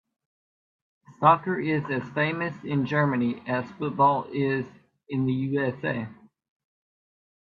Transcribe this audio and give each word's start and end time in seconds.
Soccer 1.19 1.59
is 1.59 1.83
as 1.91 2.09
famous 2.15 2.55
in 2.63 2.87
Germany 2.87 3.43
as 3.45 3.69
football 3.73 4.25
is 4.33 4.65
in 5.09 5.27
the 5.27 5.33
USA. 5.33 6.07